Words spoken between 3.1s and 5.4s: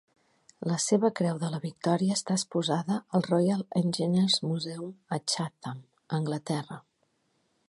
al Royal Engineers Museum, a